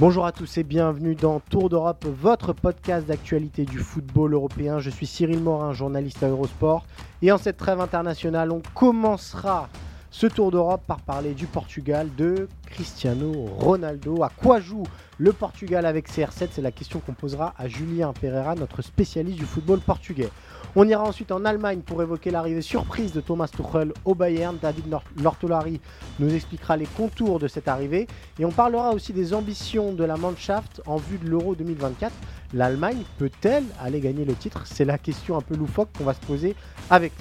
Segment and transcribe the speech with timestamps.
[0.00, 4.80] Bonjour à tous et bienvenue dans Tour d'Europe, votre podcast d'actualité du football européen.
[4.80, 6.84] Je suis Cyril Morin, journaliste à Eurosport.
[7.22, 9.68] Et en cette trêve internationale, on commencera
[10.16, 14.22] ce Tour d'Europe par parler du Portugal, de Cristiano Ronaldo.
[14.22, 14.84] À quoi joue
[15.18, 19.44] le Portugal avec CR7 C'est la question qu'on posera à Julien Pereira, notre spécialiste du
[19.44, 20.30] football portugais.
[20.76, 24.56] On ira ensuite en Allemagne pour évoquer l'arrivée surprise de Thomas Tuchel au Bayern.
[24.62, 24.84] David
[25.20, 25.80] Lortolari
[26.20, 28.06] nous expliquera les contours de cette arrivée.
[28.38, 32.12] Et on parlera aussi des ambitions de la Mannschaft en vue de l'Euro 2024.
[32.52, 34.62] L'Allemagne peut-elle aller gagner le titre?
[34.64, 36.54] C'est la question un peu loufoque qu'on va se poser
[36.88, 37.12] avec.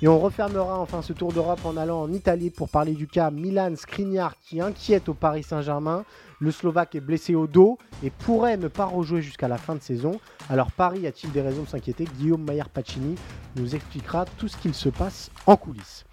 [0.00, 3.32] Et on refermera enfin ce tour d'Europe en allant en Italie pour parler du cas
[3.32, 6.04] Milan Skriniar qui inquiète au Paris Saint-Germain.
[6.38, 9.82] Le Slovaque est blessé au dos et pourrait ne pas rejouer jusqu'à la fin de
[9.82, 10.20] saison.
[10.48, 12.04] Alors Paris a-t-il des raisons de s'inquiéter?
[12.04, 13.16] Guillaume Maillard-Pacini
[13.56, 16.04] nous expliquera tout ce qu'il se passe en coulisses.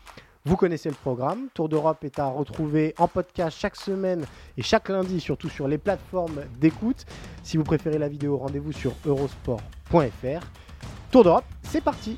[0.46, 1.50] Vous connaissez le programme.
[1.54, 4.26] Tour d'Europe est à retrouver en podcast chaque semaine
[4.58, 7.06] et chaque lundi, surtout sur les plateformes d'écoute.
[7.44, 10.46] Si vous préférez la vidéo, rendez-vous sur eurosport.fr.
[11.12, 12.18] Tour d'Europe, c'est parti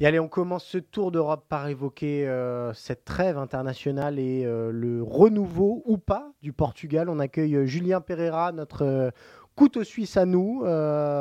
[0.00, 4.72] Et allez, on commence ce tour d'Europe par évoquer euh, cette trêve internationale et euh,
[4.72, 7.08] le renouveau ou pas du Portugal.
[7.08, 9.10] On accueille euh, Julien Pereira, notre euh,
[9.54, 10.64] couteau suisse à nous,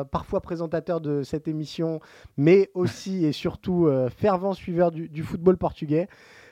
[0.10, 2.00] parfois présentateur de cette émission,
[2.36, 6.08] mais aussi et surtout fervent suiveur du, du football portugais.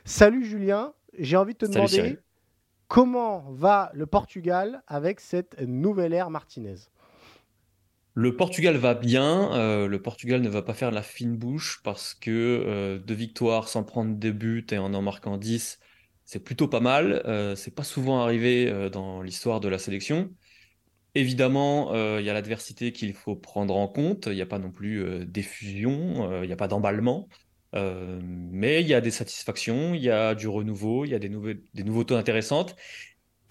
[0.05, 2.19] Salut Julien, j'ai envie de te Salut, demander
[2.87, 6.75] comment va le Portugal avec cette nouvelle ère Martinez
[8.13, 9.53] Le Portugal va bien.
[9.55, 13.69] euh, le Portugal ne va pas faire la fine bouche parce que euh, deux victoires
[13.69, 15.79] sans prendre des buts et en en marquant 10,
[16.25, 17.22] c'est plutôt pas mal.
[17.25, 20.29] Euh, c'est pas souvent arrivé dans l'histoire de la sélection.
[21.16, 24.28] Évidemment, il y a l'adversité qu'il faut prendre en compte.
[24.28, 27.28] Il n'y a pas non plus d'effusion, il n'y a pas d'emballement.
[27.73, 31.29] Mais il y a des satisfactions, il y a du renouveau, il y a des,
[31.73, 32.75] des nouveautés intéressantes.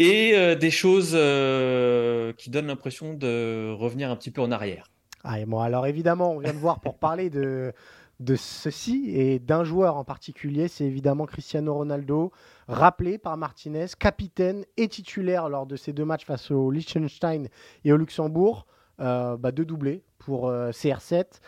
[0.01, 4.87] Et euh, des choses euh, qui donnent l'impression de revenir un petit peu en arrière.
[5.25, 7.75] Ah, et alors évidemment, on vient de voir pour parler de,
[8.21, 12.33] de ceci et d'un joueur en particulier, c'est évidemment Cristiano Ronaldo,
[12.69, 17.49] rappelé par Martinez, capitaine et titulaire lors de ces deux matchs face au Liechtenstein
[17.85, 18.67] et au Luxembourg,
[19.01, 21.41] euh, bah, deux doublés pour euh, CR7.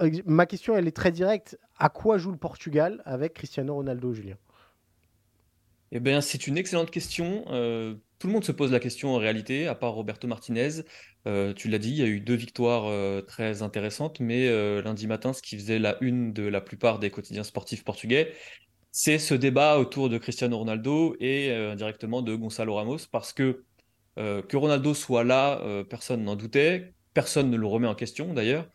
[0.00, 1.58] Euh, Ma question, elle est très directe.
[1.78, 4.36] À quoi joue le Portugal avec Cristiano Ronaldo, Julien?
[5.94, 7.44] Eh bien, c'est une excellente question.
[7.50, 10.84] Euh, tout le monde se pose la question en réalité, à part Roberto Martinez.
[11.26, 14.48] Euh, tu l'as dit, il y a eu deux victoires euh, très intéressantes, mais
[14.80, 18.32] lundi matin, ce qui faisait la une de la plupart des quotidiens sportifs portugais,
[18.90, 23.62] c'est ce débat autour de Cristiano Ronaldo et indirectement de Gonçalo Ramos, parce que
[24.16, 28.66] que Ronaldo soit là, personne n'en doutait, personne ne le remet en question d'ailleurs.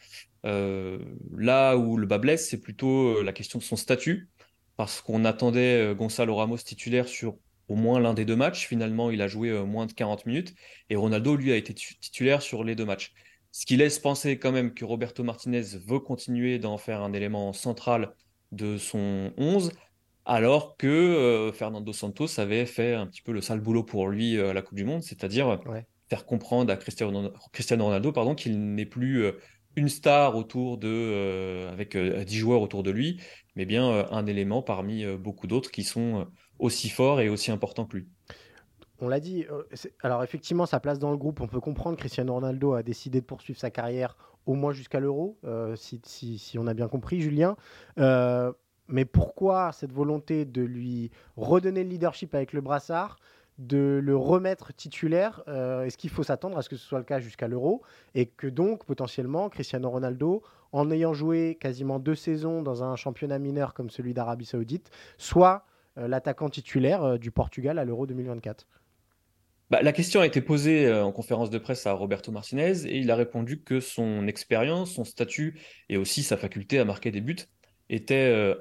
[0.44, 4.30] Là où le bas blesse, c'est plutôt la question de son statut,
[4.78, 8.68] parce qu'on attendait euh, Gonçalo Ramos titulaire sur au moins l'un des deux matchs.
[8.68, 10.54] Finalement, il a joué euh, moins de 40 minutes,
[10.90, 13.14] et Ronaldo, lui, a été tu- titulaire sur les deux matchs.
[13.52, 17.54] Ce qui laisse penser quand même que Roberto Martinez veut continuer d'en faire un élément
[17.54, 18.14] central
[18.52, 19.72] de son 11,
[20.26, 24.38] alors que euh, Fernando Santos avait fait un petit peu le sale boulot pour lui
[24.38, 25.86] euh, à la Coupe du Monde, c'est-à-dire Ouais.
[26.10, 29.34] faire comprendre à Cristiano, Cristiano Ronaldo pardon, qu'il n'est plus euh,
[29.76, 33.22] une star autour de, avec euh, 10 joueurs autour de lui,
[33.57, 36.23] mais bien euh, un élément parmi euh, beaucoup d'autres qui sont euh,
[36.59, 38.07] aussi forts et aussi importants que lui.
[39.00, 39.45] On l'a dit.
[40.01, 41.98] alors effectivement, sa place dans le groupe, on peut comprendre.
[41.98, 44.18] Cristiano Ronaldo a décidé de poursuivre sa carrière
[44.48, 45.38] au moins jusqu'à l'Euro,
[45.75, 47.57] si, on a bien compris, Julien.
[47.95, 53.19] Mais pourquoi cette volonté de lui redonner le leadership avec le brassard,
[53.60, 57.19] de le remettre titulaire Est-ce qu'il faut s'attendre à ce que ce soit le cas
[57.19, 57.83] jusqu'à l'Euro
[58.15, 60.42] et que donc potentiellement Cristiano Ronaldo,
[60.72, 65.66] en ayant joué quasiment deux saisons dans un championnat mineur comme celui d'Arabie Saoudite, soit
[65.98, 68.68] euh, l'attaquant titulaire euh, du Portugal à l'Euro 2024
[69.69, 72.98] Bah, la question a été posée euh, en conférence de presse à Roberto Martinez et
[72.98, 75.60] il a répondu que son expérience, son statut
[75.90, 77.38] et aussi sa faculté à marquer des buts
[77.90, 78.54] étaient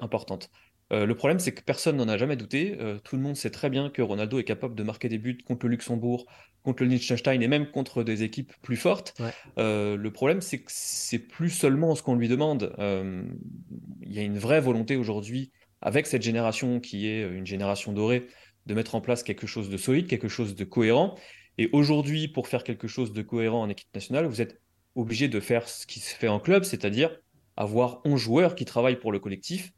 [0.93, 2.77] euh, le problème, c'est que personne n'en a jamais douté.
[3.03, 5.65] tout le monde sait très bien que Ronaldo est capable de marquer des buts contre
[5.65, 6.25] le Luxembourg,
[6.63, 9.13] contre le Liechtenstein et même contre des équipes plus fortes.
[9.57, 12.73] le problème, c'est que c'est plus seulement ce qu'on lui demande.
[12.79, 15.51] Il y a une vraie volonté aujourd'hui,
[15.81, 18.27] avec cette génération qui est une génération dorée,
[18.67, 21.15] de mettre en place quelque chose de solide, quelque chose de cohérent.
[21.57, 24.61] Et aujourd'hui, pour faire quelque chose de cohérent en équipe nationale, vous êtes
[24.95, 27.17] obligé de faire ce qui se fait en club, c'est-à-dire
[27.55, 29.71] avoir 11 joueurs qui travaillent pour le collectif.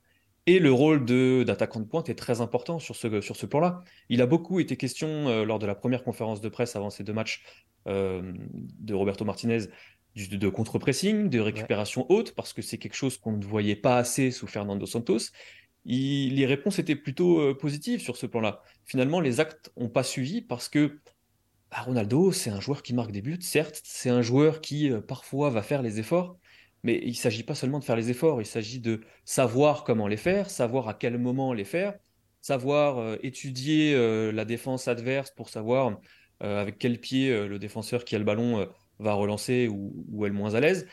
[0.45, 1.05] Et le rôle
[1.45, 3.83] d'attaquant de, pointe est très important sur ce, sur ce plan-là.
[4.09, 7.03] Il a beaucoup été question euh, lors de la première conférence de presse avant ces
[7.03, 7.43] deux matchs
[7.87, 8.33] euh,
[8.79, 9.65] de Roberto Martinez
[10.15, 13.97] de, de contre-pressing, de récupération haute, parce que c'est quelque chose qu'on ne voyait pas
[13.97, 15.29] assez sous Fernando Santos.
[15.85, 18.63] les réponses étaient plutôt euh, positives sur ce plan-là.
[18.85, 20.99] Finalement, les actes n'ont pas suivi parce que
[21.69, 25.51] bah, Ronaldo, c'est un joueur qui marque des buts, certes, c'est un joueur qui parfois
[25.51, 26.37] va faire les efforts,
[26.83, 30.07] mais il ne s'agit pas seulement de faire les efforts, il s'agit de savoir comment
[30.07, 31.93] les faire, savoir à quel moment les faire,
[32.41, 35.99] savoir euh, étudier euh, la défense adverse pour savoir
[36.41, 38.65] avec quel pied le défenseur qui a le ballon
[38.99, 40.87] va relancer ou, est le moins à l'aise.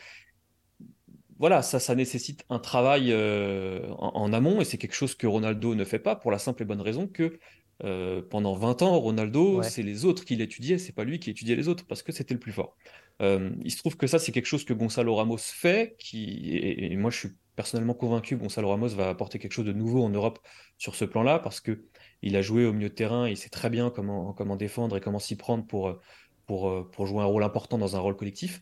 [1.39, 5.73] Voilà, ça, ça nécessite un travail en, en, amont et c'est quelque chose que Ronaldo
[5.73, 7.39] ne fait pas pour la simple et bonne raison que
[7.83, 11.55] euh, pendant 20 ans, Ronaldo, c'est les autres qui l'étudiaient, c'est pas lui qui étudiait
[11.55, 12.75] les autres parce que c'était le plus fort.
[13.21, 16.95] Euh, il se trouve que ça, c'est quelque chose que Gonzalo Ramos fait, qui, et,
[16.97, 20.09] moi je suis personnellement convaincu que Gonzalo Ramos va apporter quelque chose de nouveau en
[20.09, 20.39] Europe
[20.77, 21.83] sur ce plan-là parce que
[22.21, 25.19] il a joué au milieu de terrain, il sait très bien comment, défendre et comment
[25.19, 25.99] s'y prendre pour,
[26.45, 28.61] pour, pour jouer un rôle important dans un rôle collectif.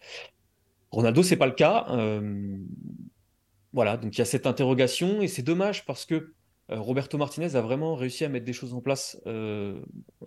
[0.92, 1.88] Ronaldo, c'est pas le cas.
[1.90, 2.58] Euh,
[3.74, 6.36] voilà, donc il y a cette interrogation et c'est dommage parce que euh,
[6.70, 9.80] Roberto Martinez a vraiment réussi à mettre des choses en place, euh,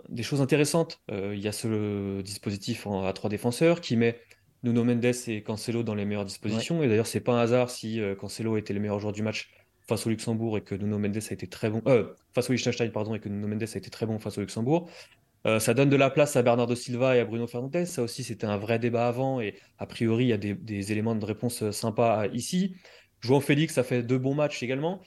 [0.08, 1.00] des choses intéressantes.
[1.10, 4.20] Euh, il y a ce dispositif à trois défenseurs qui met
[4.62, 6.82] Nuno Mendes et Cancelo dans les meilleures dispositions.
[6.82, 9.50] Et d'ailleurs, c'est pas un hasard si Cancelo était le meilleur joueur du match
[9.88, 11.82] face au Luxembourg et que Nuno Mendes a été très bon,
[12.34, 14.88] face au Liechtenstein, pardon, et que Nuno Mendes a été très bon face au Luxembourg.
[15.44, 17.84] ça donne de la place à Bernardo Silva et à Bruno Fernandes.
[17.84, 20.92] Ça aussi, c'était un vrai débat avant et a priori, il y a des, des
[20.92, 22.76] éléments de réponse sympas ici.
[23.20, 25.00] João Félix a fait deux bons matchs également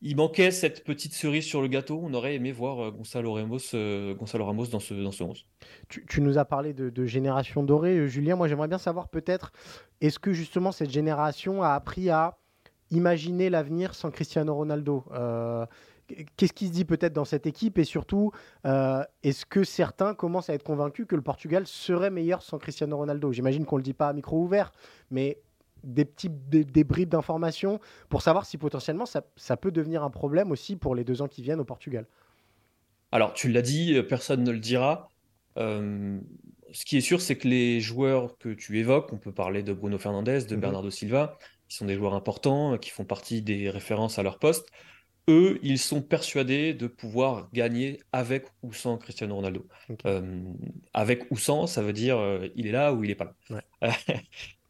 [0.00, 2.00] il manquait cette petite cerise sur le gâteau.
[2.02, 5.44] On aurait aimé voir euh, Gonzalo Ramos, euh, Gonzalo Ramos dans ce, dans ce 11.
[5.88, 7.96] Tu, nous as parlé de, génération dorée.
[7.98, 9.52] Euh, Julien, moi j'aimerais bien savoir peut-être,
[10.00, 12.38] est-ce que justement cette génération a appris à
[12.90, 15.04] imaginer l'avenir sans Cristiano Ronaldo?
[16.38, 17.76] Qu'est-ce qui se dit peut-être dans cette équipe?
[17.76, 18.32] Et surtout,
[18.64, 23.30] est-ce que certains commencent à être convaincus que le Portugal serait meilleur sans Cristiano Ronaldo?
[23.32, 24.72] J'imagine qu'on ne le dit pas à micro ouvert,
[25.10, 25.42] mais
[25.84, 30.76] des petits des, bribes d'informations pour savoir si potentiellement ça, peut devenir un problème aussi
[30.76, 32.06] pour les deux ans qui viennent au Portugal.
[33.12, 35.08] Alors, tu l'as dit, euh, personne ne le dira.
[35.56, 36.18] Euh,
[36.72, 39.72] ce qui est sûr, c'est que les joueurs que tu évoques, on peut parler de
[39.72, 40.60] Bruno Fernandes, de mhm.
[40.60, 41.38] Bernardo Silva,
[41.68, 44.68] qui sont des joueurs importants, qui font partie des références à leur poste,
[45.28, 49.66] eux, ils sont persuadés de pouvoir gagner avec ou sans Cristiano Ronaldo.
[50.06, 50.42] Euh,
[50.94, 52.18] avec ou sans, ça veut dire
[52.56, 53.62] il est là ou il n'est pas là.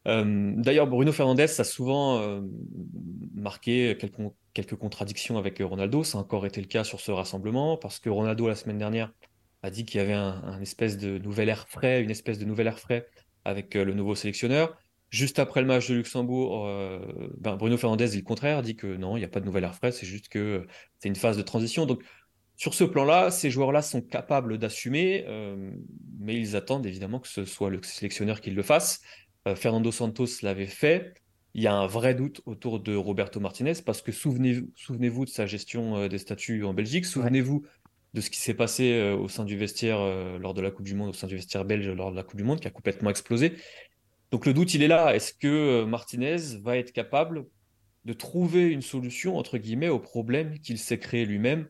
[0.07, 2.41] Euh, d'ailleurs, Bruno Fernandez a souvent euh,
[3.33, 3.97] marqué
[4.53, 6.03] quelques, contradictions avec Ronaldo.
[6.03, 9.11] Ça a encore été le cas sur ce rassemblement, parce que Ronaldo, la semaine dernière,
[9.61, 12.67] a dit qu'il y avait un, espèce de nouvel air frais, une espèce de nouvel
[12.67, 13.07] air frais
[13.43, 14.77] avec euh, le nouveau sélectionneur.
[15.09, 16.69] Juste après le match de Luxembourg,
[17.39, 19.63] ben, Bruno Fernandez dit le contraire, dit que non, il n'y a pas de nouvel
[19.63, 20.67] air frais, c'est juste que
[20.99, 21.87] c'est une phase de transition.
[21.87, 22.03] Donc,
[22.57, 25.25] sur ce plan-là, ces joueurs-là sont capables d'assumer,
[26.19, 29.01] mais ils attendent évidemment que ce soit le sélectionneur qui le fasse.
[29.49, 31.13] Euh, Fernando Santos l'avait fait.
[31.53, 35.25] Il y a un vrai doute autour de Roberto Martinez parce que souvenez-vous souvenez de
[35.25, 37.05] sa gestion euh, des statuts en Belgique.
[37.05, 37.65] Souvenez-vous
[38.13, 39.99] de ce qui s'est passé euh, au sein du vestiaire
[40.39, 42.37] lors de la Coupe du Monde, au sein du vestiaire belge lors de la Coupe
[42.37, 43.55] du Monde, qui a complètement explosé.
[44.31, 45.15] Donc le doute, il est là.
[45.15, 47.47] Est-ce que Martinez va être capable
[48.05, 51.67] de trouver une solution, entre guillemets, au problème qu'il s'est créé lui-même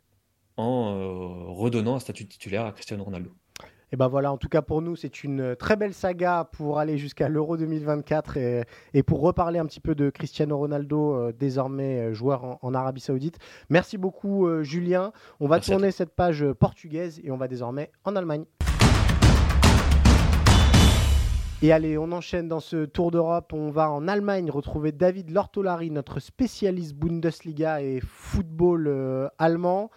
[0.57, 3.31] en redonnant un statut titulaire à Cristiano Ronaldo?
[3.91, 6.99] Et ben voilà, en tout cas pour nous, c'est une très belle saga pour aller
[6.99, 11.99] jusqu'à l'Euro 2024 et, et, pour reparler un petit peu de Cristiano Ronaldo, euh, désormais
[11.99, 13.39] euh, joueur en, Arabie Saoudite.
[13.69, 15.11] Merci beaucoup, euh, Julien.
[15.39, 18.45] On va tourner cette page portugaise et on va désormais en Allemagne.
[21.63, 23.53] Et allez, on enchaîne dans ce tour d'Europe.
[23.53, 29.89] On va en Allemagne retrouver David Lortolari, notre spécialiste Bundesliga et football allemand.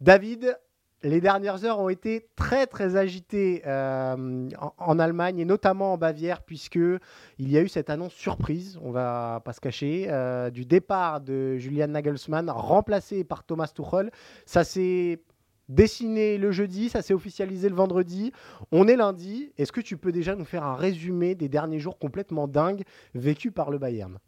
[0.00, 0.58] David,
[1.04, 6.42] les dernières heures ont été très très agitées euh, en, Allemagne et notamment en Bavière
[6.42, 10.64] puisque il y a eu cette annonce surprise, on va pas se cacher, euh, du
[10.64, 14.10] départ de Julian Nagelsmann remplacé par Thomas Tuchel.
[14.46, 15.20] Ça s'est
[15.68, 18.32] dessiné le jeudi, ça s'est officialisé le vendredi.
[18.72, 19.52] On est lundi.
[19.58, 22.82] Est-ce que tu peux déjà nous faire un résumé des derniers jours complètement dingues
[23.14, 24.18] vécus par le Bayern?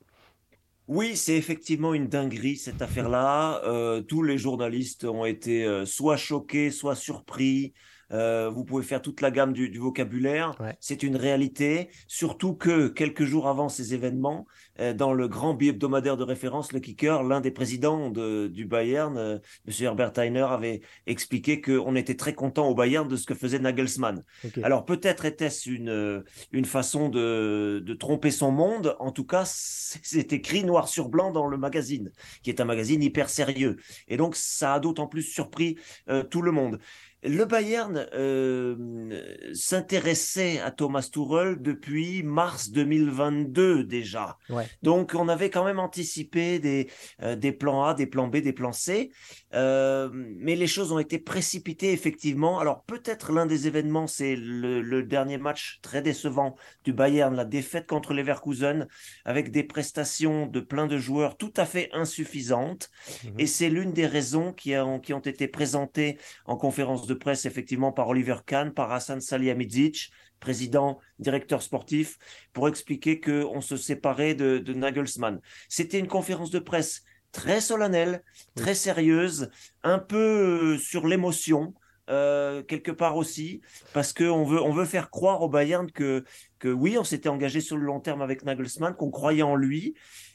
[0.88, 3.60] Oui, c'est effectivement une dinguerie cette affaire-là.
[3.64, 7.72] Euh, tous les journalistes ont été euh, soit choqués, soit surpris.
[8.12, 10.54] Euh, vous pouvez faire toute la gamme du, du vocabulaire.
[10.60, 10.76] Ouais.
[10.80, 14.46] C'est une réalité, surtout que quelques jours avant ces événements,
[14.80, 19.16] euh, dans le grand bi-hebdomadaire de référence, le Kicker, l'un des présidents de, du Bayern,
[19.16, 23.34] euh, Monsieur Herbert Heiner, avait expliqué qu'on était très content au Bayern de ce que
[23.34, 24.22] faisait Nagelsmann.
[24.62, 26.22] Alors peut-être était-ce une, euh,
[26.52, 28.96] une façon de, de tromper son monde.
[28.98, 32.10] En tout cas, c'est c'est écrit noir sur blanc dans le magazine,
[32.42, 33.76] qui est un magazine hyper sérieux.
[34.08, 35.76] Et donc ça a d'autant plus surpris
[36.08, 36.78] euh, tout le monde.
[37.26, 44.38] Le Bayern euh, s'intéressait à Thomas Tuchel depuis mars 2022 déjà.
[44.48, 44.66] Ouais.
[44.82, 46.88] Donc on avait quand même anticipé des,
[47.22, 49.10] euh, des plans A, des plans B, des plans C.
[49.54, 52.60] Euh, mais les choses ont été précipitées effectivement.
[52.60, 56.54] Alors peut-être l'un des événements, c'est le, le dernier match très décevant
[56.84, 58.86] du Bayern, la défaite contre Leverkusen,
[59.24, 62.88] avec des prestations de plein de joueurs tout à fait insuffisantes.
[63.24, 63.40] Mhm.
[63.40, 67.92] Et c'est l'une des raisons qui qui ont été présentées en conférence de presse effectivement
[67.92, 72.18] par Oliver Kahn, par Hassan Salihamidzic, président, directeur sportif,
[72.52, 75.40] pour expliquer qu'on se séparait de, de Nagelsmann.
[75.68, 78.22] C'était une conférence de presse très solennelle,
[78.54, 79.50] très sérieuse,
[79.82, 81.74] un peu euh, sur l'émotion.
[82.08, 83.60] euh, quelque part aussi,
[83.92, 86.24] parce qu'on veut, on veut faire croire au Bayern que,
[86.58, 89.94] que oui, on s'était engagé sur le long terme avec Nagelsmann, qu'on croyait en lui,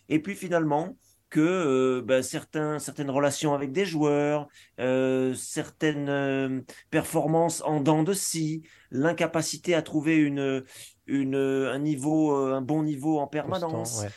[0.09, 0.97] et puis finalement,
[1.31, 4.47] que euh, ben, certains, certaines relations avec des joueurs,
[4.79, 6.61] euh, certaines euh,
[6.91, 10.63] performances en dents de scie, l'incapacité à trouver une,
[11.07, 14.11] une, un niveau, un bon niveau en permanence, Constant, ouais.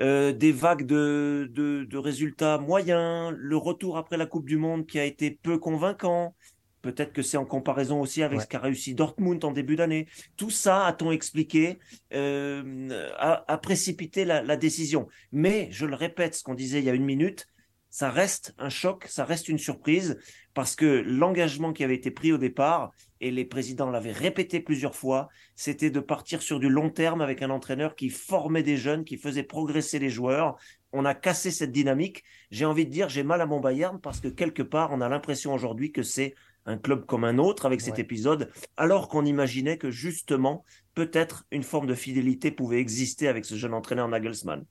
[0.00, 4.86] euh, des vagues de, de, de résultats moyens, le retour après la Coupe du Monde
[4.86, 6.34] qui a été peu convaincant.
[6.82, 8.44] Peut-être que c'est en comparaison aussi avec Ouais.
[8.44, 10.06] ce qu'a réussi Dortmund en début d'année.
[10.36, 11.78] Tout ça, a-t-on expliqué,
[12.14, 15.08] euh, a, a précipité la, la décision.
[15.32, 17.46] Mais, je le répète, ce qu'on disait il y a une minute,
[17.90, 20.18] ça reste un choc, ça reste une surprise,
[20.52, 22.90] parce que l'engagement qui avait été pris au départ,
[23.20, 27.40] et les présidents l'avaient répété plusieurs fois, c'était de partir sur du long terme avec
[27.40, 30.56] un entraîneur qui formait des jeunes, qui faisait progresser les joueurs.
[30.92, 32.22] On a cassé cette dynamique.
[32.50, 35.08] J'ai envie de dire, j'ai mal à mon Bayern parce que quelque part, on a
[35.08, 36.34] l'impression aujourd'hui que c'est
[36.66, 38.00] un club comme un autre avec cet Ouais.
[38.00, 43.54] épisode, alors qu'on imaginait que justement, peut-être une forme de fidélité pouvait exister avec ce
[43.56, 44.64] jeune entraîneur Nagelsmann.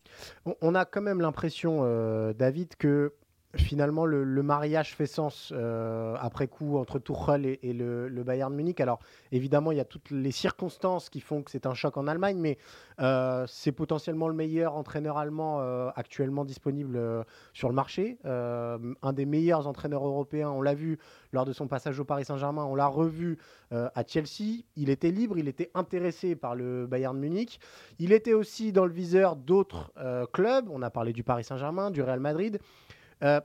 [0.46, 3.14] On, on a quand même l'impression, euh, David, que
[3.58, 8.80] finalement le, mariage fait sens euh, après coup entre Tuchel et, le, Bayern Munich.
[8.80, 9.00] Alors
[9.32, 12.38] évidemment, il y a toutes les circonstances qui font que c'est un choc en Allemagne,
[12.38, 12.58] mais
[13.00, 18.18] euh, c'est potentiellement le meilleur entraîneur allemand euh, actuellement disponible sur le marché.
[18.26, 21.00] Un des meilleurs entraîneurs européens, on l'a vu
[21.32, 23.38] lors de son passage au Paris Saint-Germain, on l'a revu
[23.72, 24.64] à Chelsea.
[24.76, 27.60] Il était libre, il était intéressé par le Bayern Munich.
[28.00, 29.92] Il était aussi dans le viseur d'autres
[30.32, 30.68] clubs.
[30.70, 32.60] On a parlé du Paris Saint-Germain, du Real Madrid.
[33.26, 33.42] Euh,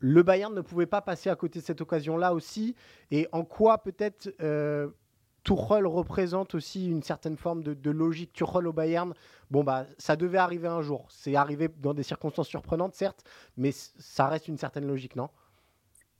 [0.00, 2.74] le Bayern ne pouvait pas passer à côté de cette occasion-là aussi.
[3.10, 4.88] Et en quoi peut-être euh,
[5.50, 8.32] représente aussi une certaine forme de, logique.
[8.32, 9.14] Tuchel au Bayern,
[9.50, 11.06] bon bah ça devait arriver un jour.
[11.10, 13.24] C'est arrivé dans des circonstances surprenantes, certes,
[13.56, 15.30] mais ça reste une certaine logique, non?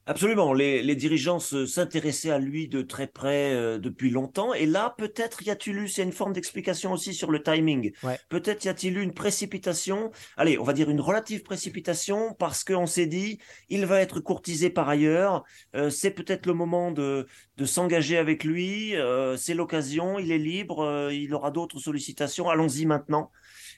[0.07, 4.53] Absolument, les, les dirigeants se- s'intéressaient à lui de très près euh, depuis longtemps.
[4.53, 7.91] Et là, peut-être y a-t-il eu, c'est une forme d'explication aussi sur le timing.
[8.03, 8.19] Ouais.
[8.29, 12.87] Peut-être y a-t-il eu une précipitation, allez, on va dire une relative précipitation, parce qu'on
[12.87, 13.39] s'est dit,
[13.71, 15.43] il va être courtisé par ailleurs.
[15.75, 18.95] euh, c'est peut-être le moment de, de s'engager avec lui.
[18.97, 22.51] euh, c'est l'occasion, il est libre, euh, il aura d'autres sollicitations.
[22.51, 23.31] Allons-y maintenant.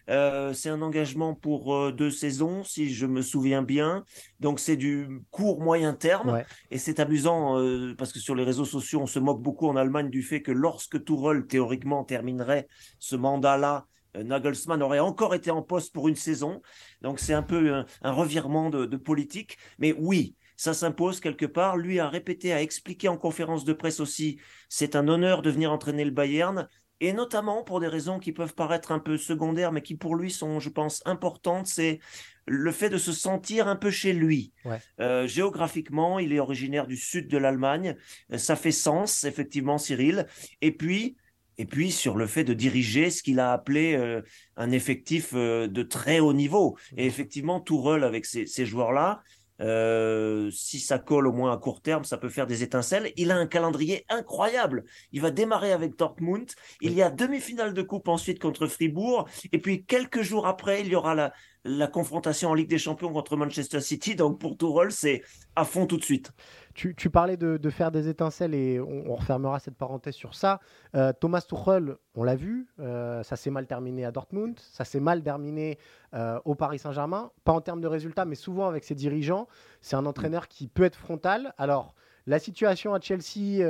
[0.09, 4.05] Euh, c'est un engagement pour euh, deux saisons, si je me souviens bien.
[4.41, 6.31] Donc c'est du court moyen terme.
[6.31, 6.47] Ouais.
[6.71, 9.77] Et c'est amusant euh, parce que sur les réseaux sociaux, on se moque beaucoup en
[9.77, 15.61] Allemagne du fait que lorsque Tourelle théoriquement terminerait ce mandat-là, Nagelsmann aurait encore été en
[15.61, 16.63] poste pour une saison.
[17.03, 19.59] Donc c'est un peu un, un revirement de, de politique.
[19.79, 21.77] Mais oui, ça s'impose quelque part.
[21.77, 25.71] Lui a répété, a expliqué en conférence de presse aussi, c'est un honneur de venir
[25.71, 26.67] entraîner le Bayern.
[27.01, 30.31] Et notamment pour des raisons qui peuvent paraître un peu secondaires, mais qui pour lui
[30.31, 32.01] sont, je pense, importantes, c'est
[32.47, 34.53] le fait de se sentir un peu chez lui.
[34.65, 34.79] Ouais.
[35.01, 37.97] Euh, géographiquement, il est originaire du sud de l'Allemagne.
[38.33, 40.27] Euh, Ça fait sens, effectivement, Cyril.
[40.63, 41.17] Et puis,
[41.59, 44.23] et puis sur le fait de diriger ce qu'il a appelé euh,
[44.57, 46.77] un effectif euh, de très haut niveau.
[46.97, 49.23] Et effectivement, Tourelle avec ces, ces joueurs-là,
[49.61, 53.13] euh, si ça colle au moins à court terme, ça peut faire des étincelles.
[53.17, 54.85] Il a un calendrier incroyable.
[55.13, 56.51] Il va démarrer avec Dortmund.
[56.81, 59.29] Il y a demi-finale de coupe ensuite contre Fribourg.
[59.53, 61.33] Et puis quelques jours après, il y aura la,
[61.65, 64.15] la confrontation en Ligue des Champions contre Manchester City.
[64.15, 65.23] Donc pour Tourelle, c'est
[65.55, 66.33] à fond tout de suite.
[66.77, 70.61] Tu, parlais de, faire des étincelles et on, refermera cette parenthèse sur ça.
[70.95, 75.01] Euh, Thomas Tuchel, on l'a vu, euh, ça s'est mal terminé à Dortmund, ça s'est
[75.01, 75.79] mal terminé
[76.13, 79.49] euh, au Paris Saint-Germain, pas en termes de résultats, mais souvent avec ses dirigeants.
[79.81, 81.55] C'est un entraîneur qui peut être frontal.
[81.57, 81.95] Alors,
[82.27, 83.65] la situation à Chelsea,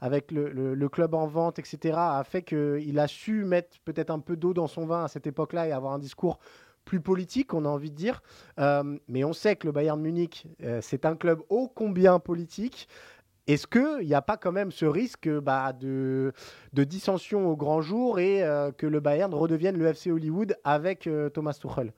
[0.00, 4.36] avec le, club en vente, etc., a fait qu'il a su mettre peut-être un peu
[4.36, 6.38] d'eau dans son vin à cette époque-là et avoir un discours
[6.84, 8.22] plus politique, on a envie de dire.
[8.58, 12.88] Euh, mais on sait que le Bayern Munich, euh, c'est un club ô combien politique.
[13.46, 16.32] Est-ce qu'il n'y a pas quand même ce risque bah, de,
[16.72, 21.08] de, dissension au grand jour et euh, que le Bayern redevienne le FC Hollywood avec
[21.34, 21.92] Thomas Tuchel?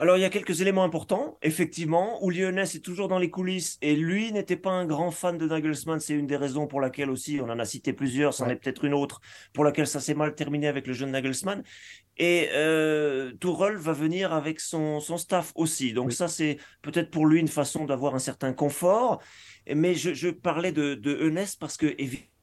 [0.00, 1.38] Alors, il y a quelques éléments importants.
[1.40, 5.46] Effectivement, Uli est toujours dans les coulisses et lui n'était pas un grand fan de
[5.46, 6.00] Nagelsmann.
[6.00, 8.84] C'est une des raisons pour laquelle aussi, on en a cité plusieurs, c'en est peut-être
[8.84, 9.20] une autre,
[9.52, 11.62] pour laquelle ça s'est mal terminé avec le jeune Nagelsmann.
[12.16, 15.92] Et euh, Tourelle va venir avec son, son staff aussi.
[15.92, 19.20] Donc ça, c'est peut-être pour lui une façon d'avoir un certain confort.
[19.72, 21.94] Mais je, je parlais de, de parce que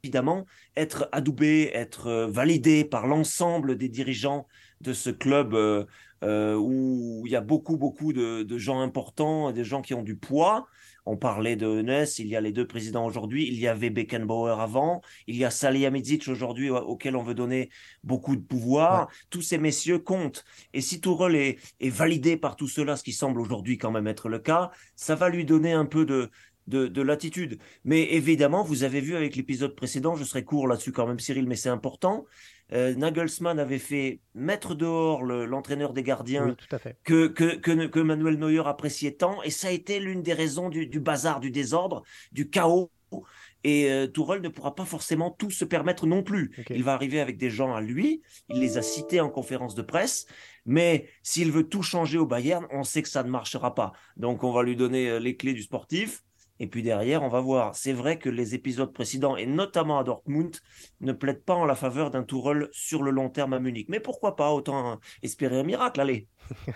[0.04, 4.48] évidemment, être adoubé, être euh, validé par l'ensemble des dirigeants
[4.82, 5.86] de ce club euh,
[6.24, 10.02] euh, où il y a beaucoup, beaucoup de, de, gens importants, des gens qui ont
[10.02, 10.68] du poids.
[11.06, 14.60] On parlait de Enes, il y a les deux présidents aujourd'hui, il y avait Beckenbauer
[14.62, 17.70] avant, il y a Salihamidzic aujourd'hui auquel on veut donner
[18.04, 19.10] beaucoup de pouvoir.
[19.30, 20.46] Tous ces messieurs comptent.
[20.74, 24.08] Et si Tourelle est, est validé par tout cela, ce qui semble aujourd'hui quand même
[24.08, 26.30] être le cas, ça va lui donner un peu de,
[26.68, 27.60] de, de l'attitude.
[27.84, 31.48] Mais évidemment, vous avez vu avec l'épisode précédent, je serai court là-dessus quand même, Cyril,
[31.48, 32.26] mais c'est important.
[32.74, 36.56] Euh, Nagelsmann avait fait mettre dehors l'entraîneur des gardiens
[37.04, 41.00] Que, que, que, Manuel Neuer appréciait tant, et ça a été l'une des raisons du,
[41.00, 42.92] bazar, du désordre, du chaos.
[43.64, 46.52] Et euh, Tourelle ne pourra pas forcément tout se permettre non plus.
[46.70, 49.82] Il va arriver avec des gens à lui, il les a cités en conférence de
[49.82, 50.26] presse,
[50.66, 53.92] mais s'il veut tout changer au Bayern, on sait que ça ne marchera pas.
[54.18, 56.24] Donc on va lui donner euh, les clés du sportif,
[56.62, 57.76] et puis derrière, on va voir.
[57.76, 60.56] C'est vrai que les épisodes précédents, et notamment à Dortmund,
[61.00, 63.88] ne plaident pas en la faveur d'un Tourelle sur le long terme à Munich.
[63.90, 66.28] Mais pourquoi pas Autant espérer un miracle, allez.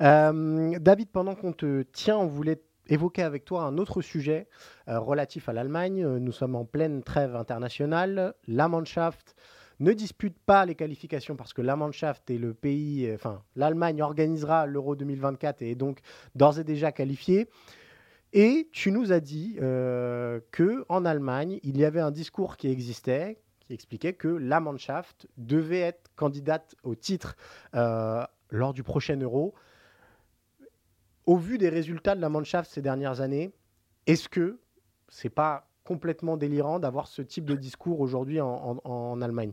[0.00, 4.48] Euh, David, pendant qu'on te tient, on voulait évoquer avec toi un autre sujet
[4.88, 6.02] euh, relatif à l'Allemagne.
[6.16, 8.32] Nous sommes en pleine trêve internationale.
[8.46, 9.36] La Mannschaft
[9.78, 14.64] ne dispute pas les qualifications parce que la Mannschaft est le pays, enfin l'Allemagne organisera
[14.64, 15.98] l'Euro 2024 et est donc
[16.34, 17.46] d'ores et déjà qualifiée.
[18.32, 22.68] Et tu nous as dit euh, que en Allemagne, il y avait un discours qui
[22.68, 27.36] existait, qui expliquait que la Mannschaft devait être candidate au titre
[27.74, 29.54] euh, lors du prochain Euro.
[31.26, 33.52] Au vu des résultats de la Mannschaft ces dernières années,
[34.06, 34.60] est-ce que
[35.08, 39.52] c'est pas complètement délirant d'avoir ce type de discours aujourd'hui en Allemagne?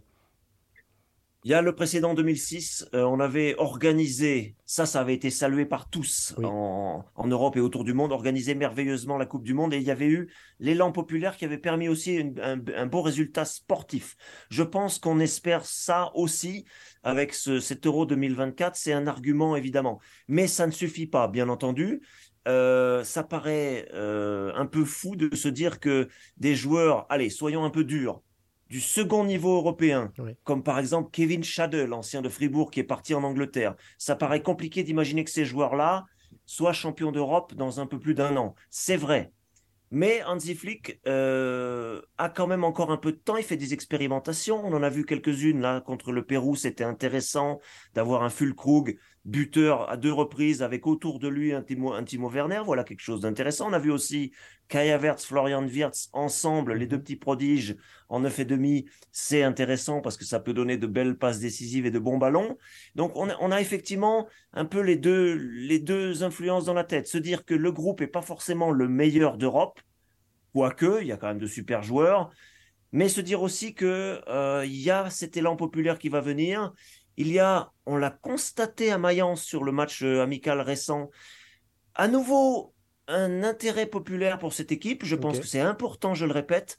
[1.44, 5.66] Il y a le précédent 2006, euh, on avait organisé, ça, ça avait été salué
[5.66, 9.78] par tous en, Europe et autour du monde, organisé merveilleusement la Coupe du Monde et
[9.78, 14.18] il y avait eu l'élan populaire qui avait permis aussi un, beau résultat sportif.
[14.50, 16.66] Je pense qu'on espère ça aussi
[17.04, 21.50] avec ce, cet Euro 2024, c'est un argument évidemment, mais ça ne suffit pas, bien
[21.50, 22.02] entendu.
[22.48, 27.66] Euh, ça paraît euh, un peu fou de se dire que des joueurs, allez, soyons
[27.66, 28.22] un peu durs,
[28.70, 30.12] du second niveau européen,
[30.44, 33.76] comme par exemple Kevin Schade, l'ancien de Fribourg qui est parti en Angleterre.
[33.98, 36.06] Ça paraît compliqué d'imaginer que ces joueurs-là
[36.46, 38.56] soient champions d'Europe dans un peu plus d'un an.
[38.70, 39.32] C'est vrai.
[39.90, 43.38] Mais Hansi Flick euh, a quand même encore un peu de temps.
[43.38, 44.62] Il fait des expérimentations.
[44.66, 46.58] On en a vu quelques-unes là contre le Pérou.
[46.58, 47.62] C'était intéressant
[47.94, 52.30] d'avoir un Fulkrug buteur à deux reprises avec autour de lui un Timo, un Timo
[52.30, 52.62] Werner.
[52.66, 53.70] Voilà quelque chose d'intéressant.
[53.70, 54.34] On a vu aussi
[54.68, 57.76] Kaya Verts, Florian Wirtz ensemble, les deux petits prodiges
[58.10, 58.86] en neuf et demi.
[59.12, 62.58] C'est intéressant parce que ça peut donner de belles passes décisives et de bons ballons.
[62.96, 66.84] Donc on a, on a effectivement un peu les deux, les deux influences dans la
[66.84, 67.08] tête.
[67.08, 69.80] Se dire que le groupe est pas forcément le meilleur d'Europe,
[70.54, 72.32] quoique il y a quand même de super joueurs.
[72.92, 76.74] Mais se dire aussi que euh, il y a cet élan populaire qui va venir
[77.18, 81.10] il y a, on l'a constaté à Mayence sur le match euh, amical récent,
[81.96, 82.74] à nouveau
[83.08, 85.06] un intérêt populaire pour cette équipe.
[85.06, 86.78] Je pense que c'est important, je le répète.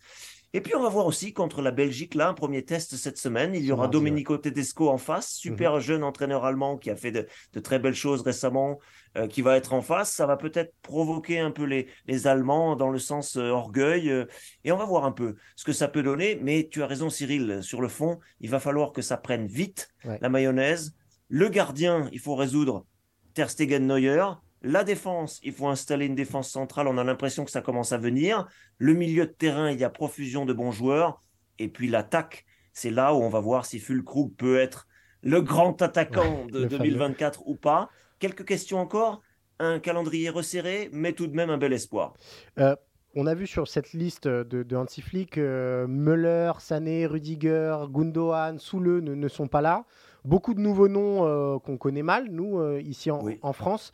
[0.55, 3.55] Et puis on va voir aussi contre la Belgique, là, un premier test cette semaine.
[3.55, 5.81] Il y aura Domenico Tedesco en face, super mhm.
[5.81, 7.27] jeune entraîneur allemand qui a fait de,
[7.61, 8.79] très belles choses récemment,
[9.19, 10.11] euh, qui va être en face.
[10.11, 14.11] Ça va peut-être provoquer un peu les, les Allemands dans le sens euh, orgueil.
[14.11, 14.25] Euh,
[14.65, 16.39] et on va voir un peu ce que ça peut donner.
[16.43, 19.91] Mais tu as raison, Cyril, sur le fond, il va falloir que ça prenne vite
[20.05, 20.97] la mayonnaise.
[21.29, 22.87] Le gardien, il faut résoudre
[23.35, 24.25] Ter Stegen Neuer.
[24.63, 26.89] La défense, il faut installer une défense centrale.
[26.89, 28.49] On a l'impression que ça commence à venir.
[28.79, 31.23] Le milieu de terrain, il y a profusion de bons joueurs.
[31.59, 34.89] Et puis l'attaque, c'est là où on va voir si Fulkrug peut être
[35.23, 37.89] le grand attaquant de 2024 ou pas.
[38.19, 39.23] Quelques questions encore.
[39.61, 42.15] Un calendrier resserré, mais tout de même un bel espoir.
[42.61, 42.77] Euh,
[43.17, 49.01] on a vu sur cette liste de, de Hansi Flick, Müller, Sané, Rudiger, Gundogan, Soule
[49.03, 49.85] ne, ne, sont pas là.
[50.25, 53.91] Beaucoup de nouveaux noms qu'on connaît mal, nous, ici en, en France.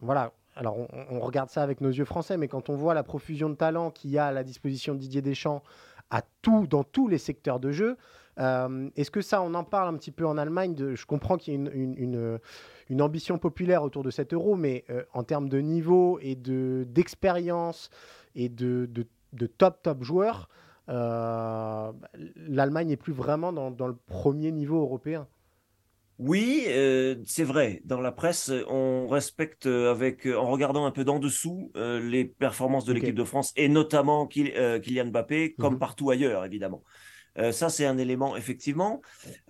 [0.00, 0.76] Voilà, alors
[1.10, 3.90] on, regarde ça avec nos yeux français, mais quand on voit la profusion de talents
[3.90, 5.62] qu'il y a à la disposition de Didier Deschamps
[6.10, 7.96] à tout, dans tous les secteurs de jeu,
[8.38, 11.54] euh, est-ce que ça, on en parle un petit peu en Allemagne Je comprends qu'il
[11.54, 16.18] y a une, ambition populaire autour de cet euro, mais euh, en termes de niveau
[16.22, 17.90] et d'expérience
[18.34, 18.88] et de,
[19.32, 20.48] de, top, top joueurs,
[20.88, 21.92] euh,
[22.36, 25.28] l'Allemagne n'est plus vraiment dans le premier niveau européen.
[26.18, 27.80] Oui, euh, c'est vrai.
[27.84, 32.24] Dans la presse, on respecte euh, avec, euh, en regardant un peu d'en dessous les
[32.24, 36.82] performances de l'équipe de France et notamment Kylian Mbappé, comme mmh partout ailleurs, évidemment.
[37.52, 39.00] ça, c'est un élément, effectivement.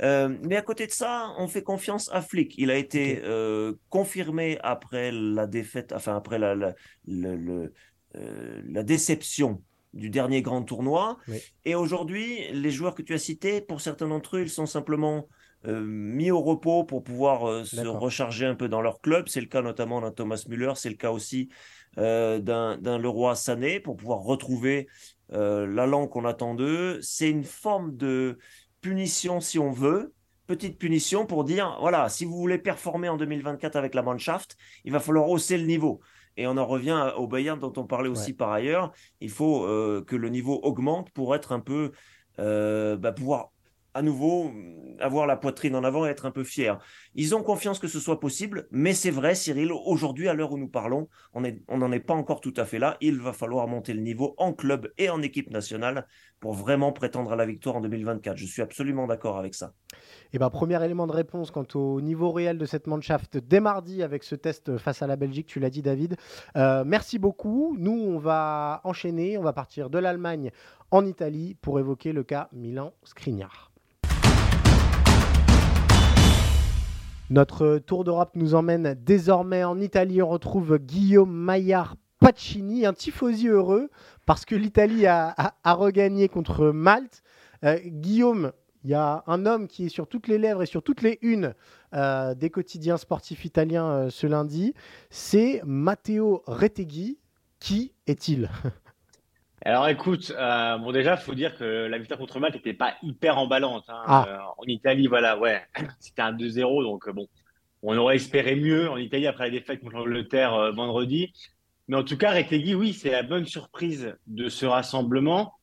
[0.00, 2.54] mais à côté de ça, on fait confiance à Flick.
[2.58, 3.22] Il a été
[3.88, 6.74] confirmé après la défaite, enfin après la, la,
[8.14, 9.62] la déception
[9.94, 11.18] du dernier grand tournoi.
[11.64, 15.28] Et aujourd'hui, les joueurs que tu as cités, pour certains d'entre eux, ils sont simplement
[15.66, 19.28] euh, mis au repos pour pouvoir euh, se recharger un peu dans leur club.
[19.28, 21.48] C'est le cas notamment d'un Thomas Müller, c'est le cas aussi
[21.98, 24.86] euh, d'un Leroy Sané pour pouvoir retrouver
[25.30, 27.00] l'allant qu'on attend d'eux.
[27.02, 28.38] C'est une forme de
[28.80, 30.14] punition si on veut,
[30.46, 34.92] petite punition pour dire voilà, si vous voulez performer en 2024 avec la Mannschaft, il
[34.92, 36.00] va falloir hausser le niveau.
[36.38, 38.92] Et on en revient au Bayern dont on parlait aussi par ailleurs.
[39.20, 39.64] Il faut
[40.06, 41.92] que le niveau augmente pour être un peu,
[42.38, 43.50] bah, pouvoir
[43.94, 44.52] à nouveau
[45.00, 46.78] avoir la poitrine en avant et être un peu fier.
[47.14, 50.58] Ils ont confiance que ce soit possible, mais c'est vrai, Cyril, aujourd'hui, à l'heure où
[50.58, 52.96] nous parlons, on n'en est pas encore tout à fait là.
[53.00, 56.06] Il va falloir monter le niveau en club et en équipe nationale
[56.40, 58.36] pour vraiment prétendre à la victoire en 2024.
[58.36, 59.72] Je suis absolument d'accord avec ça.
[59.92, 59.96] Et
[60.34, 64.02] eh ben, premier élément de réponse quant au niveau réel de cette Mannschaft dès mardi
[64.02, 66.16] avec ce test face à la Belgique, tu l'as dit David.
[66.56, 67.76] Euh, merci beaucoup.
[67.78, 70.50] Nous, on va enchaîner, on va partir de l'Allemagne
[70.90, 73.72] en Italie pour évoquer le cas Milan-Skriniar.
[77.30, 80.22] Notre tour d'Europe nous emmène désormais en Italie.
[80.22, 83.90] On retrouve Guillaume Maillard Pacini, un tifosi heureux
[84.26, 87.22] parce que l'Italie a, regagné contre Malte.
[87.64, 88.52] Euh, Guillaume,
[88.84, 91.18] il y a un homme qui est sur toutes les lèvres et sur toutes les
[91.22, 91.54] unes
[91.94, 94.74] euh, des quotidiens sportifs italiens euh, ce lundi.
[95.10, 97.18] C'est Matteo Retegui.
[97.60, 98.48] Qui est-il?
[99.64, 102.94] Alors écoute, euh, bon déjà, il faut dire que la victoire contre Malte n'était pas
[103.02, 103.84] hyper emballante.
[103.88, 104.02] Hein.
[104.06, 104.54] Ah.
[104.56, 105.60] En Italie, voilà, ouais,
[105.98, 107.26] c'était un 2-0, donc bon,
[107.82, 111.32] on aurait espéré mieux en Italie après la défaite contre l'Angleterre vendredi.
[111.88, 115.54] Mais en tout cas, Retegui, oui, c'est la bonne surprise de ce rassemblement.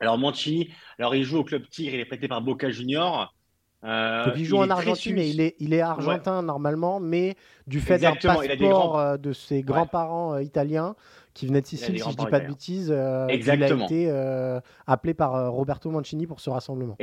[0.00, 3.34] Alors Mancini, alors il joue au club Tigre, il est prêté par Boca Junior.
[3.84, 8.14] il joue en Argentine et il est, il est argentin normalement, mais du fait d'un
[8.14, 10.96] passeport de ses grands-parents italiens,
[11.34, 12.90] qui venait de Sicile, si je ne dis pas de bêtises.
[12.90, 16.96] Euh, il a été euh, appelé par euh, Roberto Mancini pour ce rassemblement.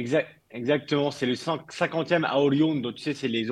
[0.52, 3.48] exactement, c'est le 50e à donc tu sais, c'est les,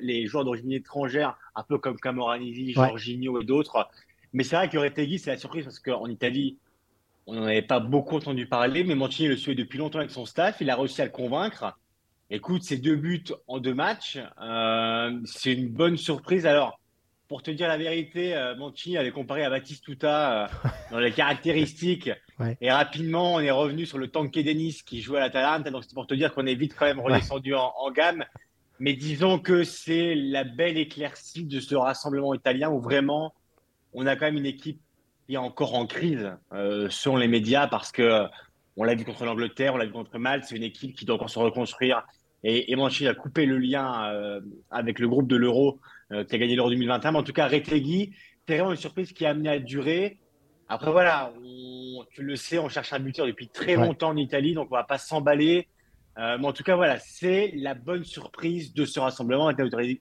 [0.00, 3.88] les joueurs d'origine étrangère, un peu comme Camoranesi, Jorginho et d'autres.
[4.32, 6.58] Mais c'est vrai que Retegui, c'est la surprise parce qu'en Italie,
[7.26, 10.26] on n'en avait pas beaucoup entendu parler, mais Mancini le suit depuis longtemps avec son
[10.26, 10.56] staff.
[10.60, 11.78] Il a réussi à le convaincre.
[12.30, 14.18] Écoute, c'est deux buts en deux matchs,
[15.26, 16.46] c'est une bonne surprise.
[16.46, 16.80] Alors,
[17.32, 22.10] pour te dire la vérité, euh, Mancini avait comparé à Batistuta euh, dans les caractéristiques.
[22.60, 25.70] Et rapidement, on est revenu sur le Tanque Denis qui jouait à l'Atalanta.
[25.70, 28.22] Donc, c'est pour te dire qu'on est vite quand même redescendu en, gamme.
[28.80, 33.32] Mais disons que c'est la belle éclaircie de ce rassemblement italien où vraiment,
[33.92, 34.80] on a quand même une équipe
[35.26, 38.24] qui est encore en crise euh, selon les médias parce que
[38.76, 40.44] on l'a vu contre l'Angleterre, on l'a vu contre Malte.
[40.44, 42.06] C'est une équipe qui doit encore se reconstruire.
[42.42, 45.78] Et, et Mancini a coupé le lien avec le groupe de l'Euro
[46.12, 47.12] euh, qui a gagné l'Euro 2021.
[47.12, 48.12] Mais en tout cas, Retegui,
[48.46, 50.18] c'est vraiment une surprise qui a amené à durer.
[50.68, 51.32] Après, voilà,
[52.10, 54.80] tu le sais, on cherche un buteur depuis très longtemps en Italie, donc on ne
[54.80, 55.68] va pas s'emballer.
[56.18, 59.50] Euh, mais en tout cas, voilà, c'est la bonne surprise de ce rassemblement.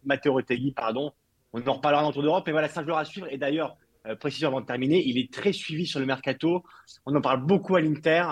[0.03, 1.13] Matteo Retegui, pardon.
[1.53, 2.43] On en reparlera dans Tour d'Europe.
[2.45, 3.27] Mais voilà, c'est un joueur à suivre.
[3.29, 6.63] Et d'ailleurs, euh, précisément avant de terminer, il est très suivi sur le mercato.
[7.05, 8.23] On en parle beaucoup à l'Inter.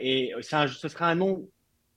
[0.00, 1.48] et ce sera un nom,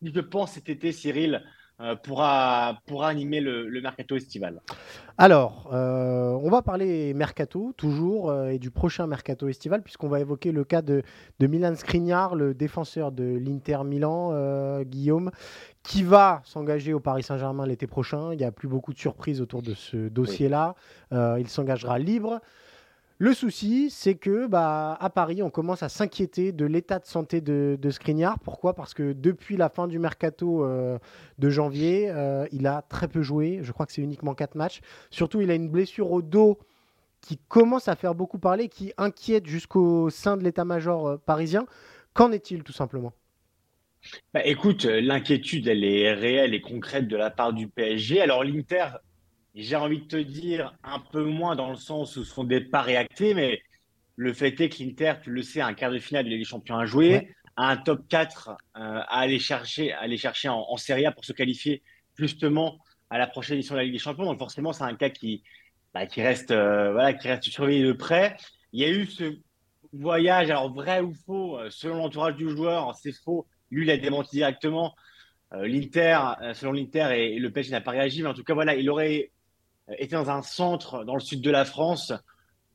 [0.02, 1.44] je pense, cet été, Cyril,
[1.82, 4.62] euh, pourra, pourra animer le, mercato estival.
[5.18, 10.20] Alors, euh, on va parler mercato toujours euh, et du prochain mercato estival puisqu'on va
[10.20, 11.02] évoquer le cas de,
[11.40, 15.32] de Milan Skriniar, le défenseur de l'Inter Milan, Guillaume,
[15.84, 18.34] qui va s'engager au Paris Saint-Germain l'été prochain.
[18.34, 20.76] Il n'y a plus beaucoup de surprises autour de ce dossier-là.
[21.12, 22.40] il s'engagera libre.
[23.22, 27.40] Le souci, c'est que bah, à Paris, on commence à s'inquiéter de l'état de santé
[27.40, 28.40] de, de Skriniar.
[28.40, 28.74] Pourquoi?
[28.74, 30.98] Parce que depuis la fin du mercato euh,
[31.38, 33.60] de janvier, euh, il a très peu joué.
[33.62, 34.82] Je crois que c'est uniquement 4 matchs.
[35.12, 36.58] Surtout, il a une blessure au dos
[37.22, 41.68] qui commence à faire beaucoup parler, qui inquiète jusqu'au sein de l'état-major parisien.
[42.16, 43.14] Qu'en est-il tout simplement?
[44.34, 48.22] Bah, écoute, l'inquiétude, elle est réelle et concrète de la part du PSG.
[48.22, 48.88] Alors l'Inter,
[49.56, 52.96] j'ai envie de te dire un peu moins dans le sens où son départ est
[52.96, 53.62] acté, mais
[54.16, 56.40] le fait est que l'Inter, tu le sais, a un quart de finale de Ligue
[56.40, 60.50] des Champions à jouer, a un top 4 euh, à aller chercher, à aller chercher
[60.50, 61.84] en, Serie A pour se qualifier
[62.16, 64.26] justement à la prochaine édition de la Ligue des Champions.
[64.26, 65.44] Donc forcément, c'est un cas qui,
[65.94, 68.38] bah, qui, reste, euh, voilà, qui reste surveillé de près.
[68.74, 69.38] Il y a eu ce
[69.92, 73.46] voyage, alors vrai ou faux, euh, selon l'entourage du joueur, c'est faux.
[73.72, 74.96] Lui, il a démenti directement.
[75.54, 76.18] L'Inter,
[76.54, 79.32] selon l'Inter, et, le PSG n'a pas réagi, mais en tout cas, voilà, il aurait
[79.98, 82.14] été dans un centre dans le sud de la France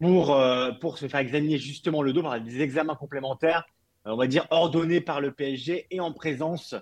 [0.01, 3.65] pour, euh, pour se faire examiner justement le dos par des examens complémentaires,
[4.07, 6.75] euh, on va dire ordonnés par le PSG et en présence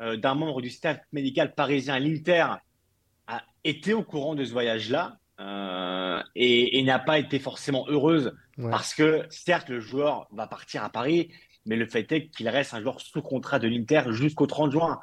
[0.00, 1.98] euh, d'un membre du staff médical parisien.
[1.98, 2.46] L'Inter
[3.26, 5.18] a été au courant de ce voyage-là
[6.34, 8.32] et, n'a pas été forcément heureuse
[8.70, 11.30] parce que certes le joueur va partir à Paris,
[11.68, 14.98] mais le fait est qu'il reste un joueur sous contrat de l'Inter jusqu'au 30 juin.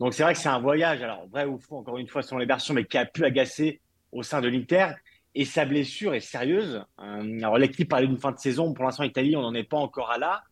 [0.00, 2.38] Donc c'est vrai que c'est un voyage, alors vrai ou faux, encore une fois selon
[2.38, 4.88] les versions, mais qui a pu agacer au sein de l'Inter.
[5.36, 6.84] Et sa blessure est sérieuse.
[7.00, 8.74] Euh, alors l'équipe parlait d'une fin de saison.
[8.74, 10.42] Pour l'instant, Italie, on n'en est pas encore à là.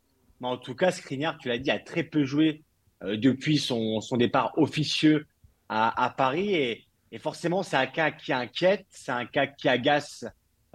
[0.40, 2.62] Mais en tout cas, Skriniar, tu l'as dit, a très peu joué
[3.02, 5.26] euh, depuis son, départ officieux
[5.68, 6.54] à, Paris.
[6.54, 10.24] Et, et forcément, c'est un cas qui inquiète, c'est un cas qui agace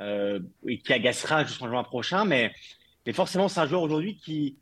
[0.02, 2.26] euh, et qui agacera jusqu'en juin prochain.
[2.26, 2.52] Mais,
[3.06, 4.58] mais forcément, c'est un joueur aujourd'hui qui,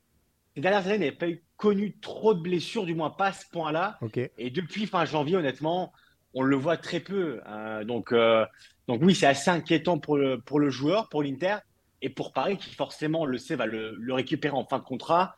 [0.56, 3.46] ces dernières années, n'a pas eu connu trop de blessures, du moins pas à ce
[3.52, 3.98] point-là.
[4.38, 5.94] Et depuis fin janvier, honnêtement,
[6.34, 7.42] on le voit très peu.
[7.46, 7.86] Hein.
[7.86, 8.46] donc, euh,
[8.88, 11.58] donc oui, c'est assez inquiétant pour le, pour le joueur, pour l'Inter,
[12.02, 15.36] et pour Paris, qui forcément, le sait, va le, récupérer en fin de contrat,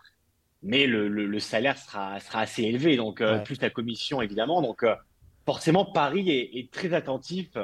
[0.63, 4.61] mais le, le, salaire sera, sera assez élevé, donc euh, plus la commission, évidemment.
[4.61, 4.95] Donc, euh,
[5.45, 7.55] forcément, Paris est, est, très attentif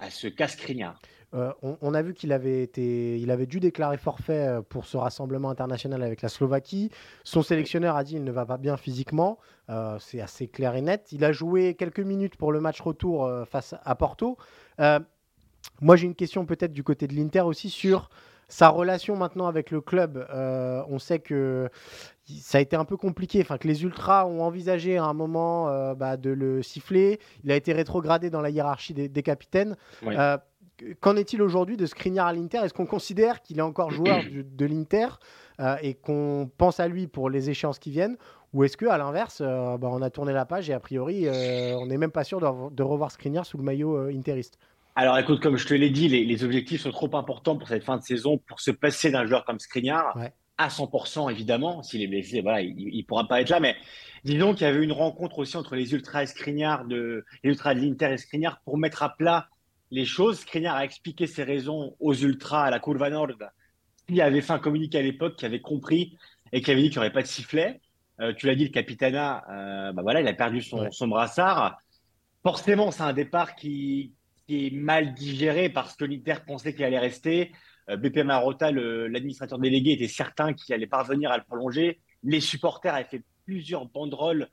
[0.00, 1.00] à ce casse-crignard.
[1.34, 4.96] Euh, on, a vu qu'il avait, été, il avait dû déclarer forfait euh, pour ce
[4.96, 6.90] rassemblement international avec la Slovaquie.
[7.24, 9.38] Son sélectionneur a dit qu'il ne va pas bien physiquement.
[9.68, 11.08] Euh, c'est assez clair et net.
[11.10, 14.36] Il a joué quelques minutes pour le match retour face à Porto.
[15.80, 18.10] moi, j'ai une question peut-être du côté de l'Inter aussi sur
[18.48, 20.24] sa relation maintenant avec le club.
[20.30, 21.68] on sait que
[22.26, 25.94] ça a été un peu compliqué, enfin que les ultras ont envisagé à un moment
[25.94, 27.18] bah, de le siffler.
[27.42, 29.76] Il a été rétrogradé dans la hiérarchie des, capitaines
[31.00, 32.58] qu'en est-il aujourd'hui de Skriniar à l'Inter?
[32.64, 35.08] Est-ce qu'on considère qu'il est encore joueur de, l'Inter
[35.60, 38.16] euh, et qu'on pense à lui pour les échéances qui viennent?
[38.52, 41.74] Ou est-ce qu'à l'inverse, euh, bah, on a tourné la page et a priori, euh,
[41.76, 44.58] on n'est même pas sûr de, revoir Skriniar sous le maillot interiste?
[44.96, 47.96] Alors écoute, comme je te l'ai dit, les, objectifs sont trop importants pour cette fin
[47.96, 50.16] de saison pour se passer d'un joueur comme Skriniar.
[50.56, 53.58] À 100% évidemment, s'il est blessé, voilà, il ne pourra pas être là.
[53.58, 53.74] Mais
[54.22, 57.74] disons qu'il y avait une rencontre aussi entre les ultras et Skriniar, de, les ultras
[57.74, 59.48] de l'Inter et Skriniar pour mettre à plat
[59.94, 60.40] les choses.
[60.40, 63.28] Skriniar a expliqué ses raisons aux ultras à la Curva Nord.
[64.08, 66.18] Il avait fait un communiqué à l'époque qui avait compris
[66.52, 67.80] et qui avait dit qu'il n'y aurait pas de sifflet.
[68.20, 71.78] Euh, tu l'as dit, le Capitana, euh, bah voilà, il a perdu son, brassard.
[72.42, 74.12] Forcément, c'est un départ qui,
[74.48, 77.52] est mal digéré parce que l'Inter pensait qu'il allait rester.
[77.88, 82.00] Euh, BP Marotta, l'administrateur délégué, était certain qu'il allait parvenir à le prolonger.
[82.24, 84.48] Les supporters avaient fait plusieurs banderoles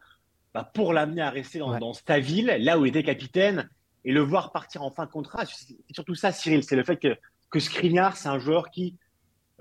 [0.53, 3.69] bah, pour l'amener à rester dans, dans sa ville, là où il était capitaine
[4.03, 5.45] et le voir partir en fin de contrat.
[5.45, 7.15] C'est surtout ça, Cyril, c'est le fait que,
[7.49, 8.97] que Skriniar, c'est un joueur qui,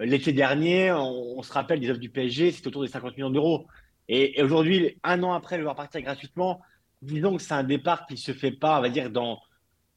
[0.01, 3.31] euh, l'été dernier, on, se rappelle des offres du PSG, c'est autour des 50 millions
[3.31, 3.67] d'euros.
[4.09, 6.61] Et, aujourd'hui, un an après le voir partir gratuitement,
[7.03, 9.41] disons que c'est un départ qui se fait pas, on va dire, dans,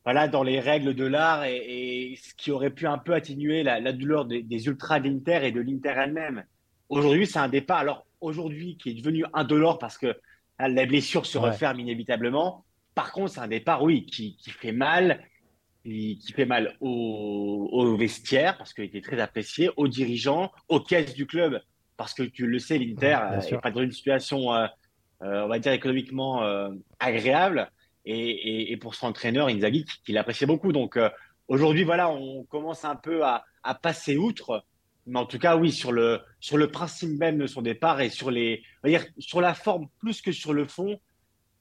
[0.04, 3.94] voilà, dans les règles de l'art et, ce qui aurait pu un peu atténuer la,
[3.94, 6.44] douleur des, ultras de l'Inter et de l'Inter elle-même.
[6.90, 10.16] Aujourd'hui, c'est un départ, alors aujourd'hui, qui est devenu indolore parce que
[10.60, 12.64] la blessure se referme inévitablement.
[12.96, 15.24] Par contre, c'est un départ, oui, qui, fait mal,
[15.84, 21.14] qui, fait mal au, au vestiaire, parce qu'il était très apprécié, aux dirigeants, aux caisses
[21.14, 21.62] du club,
[21.98, 23.18] parce que tu le sais, l'Inter
[23.52, 24.68] n'est pas dans une situation, euh,
[25.22, 27.72] euh, on va dire, économiquement euh, agréable.
[28.06, 30.74] Et, pour son entraîneur, Inzaghi, qui, l'appréciait beaucoup.
[30.74, 31.00] Donc
[31.48, 33.46] aujourd'hui, voilà, on commence un peu à,
[33.82, 34.66] passer outre.
[35.06, 38.10] Mais en tout cas, oui, sur le, sur le principe même de son départ et
[38.10, 41.00] sur, les, on va dire, sur la forme plus que sur le fond,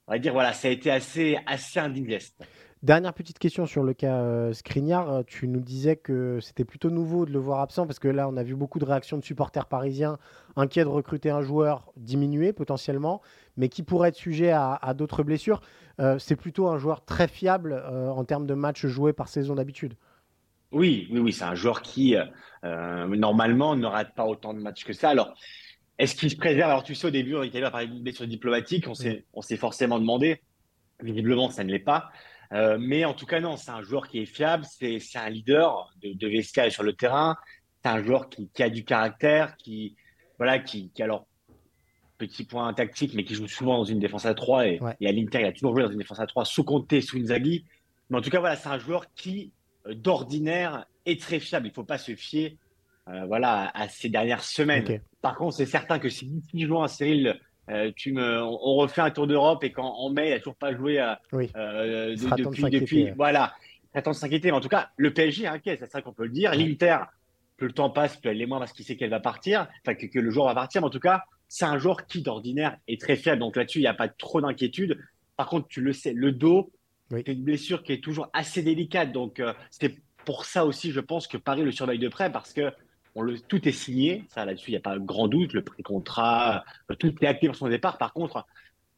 [0.07, 2.43] on va dire, voilà, ça a été assez, assez indigeste.
[2.83, 5.09] Dernière petite question sur le cas euh, Skriniar.
[5.09, 8.29] Euh, tu nous disais que c'était plutôt nouveau de le voir absent parce que là,
[8.29, 10.19] on a vu beaucoup de réactions de supporters parisiens
[10.57, 13.23] inquiets de recruter un joueur diminué potentiellement,
[13.57, 15.61] mais qui pourrait être sujet à, d'autres blessures.
[16.01, 19.95] Euh, c'est plutôt un joueur très fiable en termes de matchs joués par saison d'habitude.
[20.73, 22.17] Oui, oui, oui, c'est un joueur qui
[22.65, 25.11] normalement ne rate pas autant de matchs que ça.
[25.11, 25.35] Alors,
[26.03, 26.71] est-ce qu'il se préserve?
[26.71, 29.43] Alors, tu sais, au début, on était là par une blessure diplomatique, on s'est, on
[29.43, 30.43] s'est forcément demandé.
[31.01, 32.11] Visiblement, ça ne l'est pas.
[32.51, 36.13] mais en tout cas, non, c'est un joueur qui est fiable, c'est un leader de,
[36.13, 37.37] de vestiaire sur le terrain,
[37.83, 39.97] c'est un joueur qui, a du caractère, qui,
[40.39, 41.27] voilà, qui, qui alors,
[42.19, 44.67] petit point tactique, mais qui joue souvent dans une défense à 3.
[44.67, 47.19] Et, à l'Inter, il a toujours joué dans une défense à 3, sous Conte, sous
[47.19, 47.65] Inzaghi.
[48.11, 49.53] Mais en tout cas, voilà, c'est un joueur qui,
[49.87, 51.67] euh, d'ordinaire, est très fiable.
[51.67, 52.59] Il ne faut pas se fier
[53.09, 55.01] euh, voilà, à ces dernières semaines.
[55.23, 59.11] Par contre, c'est certain que si d'ici juin, Cyril, euh, tu me, on refait un
[59.11, 61.01] tour d'Europe et qu'en mai, il n'a toujours pas joué
[61.33, 63.55] depuis, depuis voilà,
[63.95, 64.49] attend de s'inquiéter.
[64.49, 66.55] Mais en tout cas, le PSG est inquiet, c'est ça qu'on peut le dire.
[66.55, 66.99] L'Inter,
[67.57, 69.95] plus le temps passe, plus elle est moins parce qu'il sait qu'elle va partir, enfin
[69.95, 70.81] que, le joueur va partir.
[70.81, 73.39] Mais en tout cas, c'est un joueur qui d'ordinaire est très faible.
[73.39, 74.99] Donc là-dessus, il n'y a pas trop d'inquiétude.
[75.37, 76.73] Par contre, tu le sais, le dos,
[77.11, 79.13] c'est une blessure qui est toujours assez délicate.
[79.13, 82.53] Donc euh, c'est pour ça aussi, je pense que Paris le surveille de près parce
[82.53, 82.73] que
[83.49, 84.25] tout est signé.
[84.29, 85.53] Ça là-dessus, il n'y a pas grand doute.
[85.53, 87.99] Le pré-contrat, euh, tout est acté pour son départ.
[87.99, 88.47] Par contre,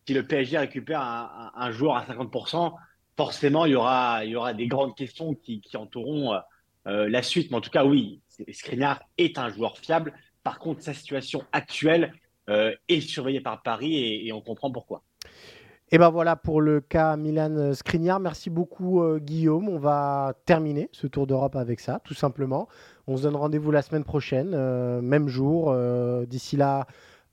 [0.06, 2.74] si le PSG récupère un, joueur à 50%,
[3.16, 6.38] forcément, il y aura, des grandes questions qui, entoureront
[6.86, 7.50] euh, la suite.
[7.50, 8.20] Mais en tout cas, oui,
[8.52, 10.12] Skriniar est un joueur fiable.
[10.42, 12.12] Par contre, sa situation actuelle
[12.50, 15.02] euh, est surveillée par Paris et, on comprend pourquoi.
[15.90, 18.18] Et ben voilà pour le cas Milan Skriniar.
[18.18, 19.68] Merci beaucoup euh, Guillaume.
[19.68, 22.68] On va terminer ce tour d'Europe avec ça, tout simplement.
[23.06, 25.76] On se donne rendez-vous la semaine prochaine, euh, même jour.
[26.26, 26.86] D'ici là,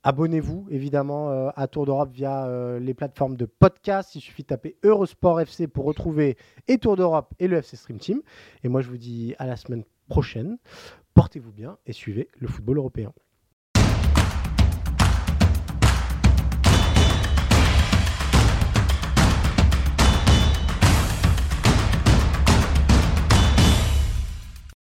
[0.03, 4.15] abonnez-vous évidemment à Tour d'Europe via les plateformes de podcast.
[4.15, 6.37] Il suffit de taper Eurosport FC pour retrouver
[6.67, 8.21] et Tour d'Europe et le FC Stream Team.
[8.63, 10.57] Et moi je vous dis à la semaine prochaine.
[11.13, 13.13] Portez-vous bien et suivez le football européen.